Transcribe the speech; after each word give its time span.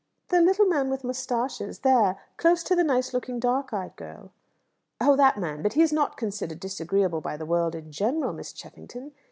"The 0.29 0.41
little 0.41 0.65
man 0.65 0.89
with 0.89 1.03
moustaches. 1.03 1.81
There. 1.81 2.17
Close 2.37 2.63
to 2.63 2.75
the 2.75 2.83
nice 2.83 3.13
looking, 3.13 3.37
dark 3.39 3.71
eyed 3.71 3.95
girl." 3.95 4.31
"Oh, 4.99 5.15
that 5.15 5.37
man? 5.37 5.61
But 5.61 5.73
he 5.73 5.83
is 5.83 5.93
not 5.93 6.17
considered 6.17 6.59
disagreeable 6.59 7.21
by 7.21 7.37
the 7.37 7.45
world 7.45 7.75
in 7.75 7.91
general, 7.91 8.33
Miss 8.33 8.51
Cheffington! 8.51 9.11